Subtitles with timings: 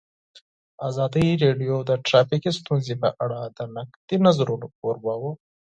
[0.87, 5.31] ازادي راډیو د ټرافیکي ستونزې په اړه د نقدي نظرونو کوربه وه.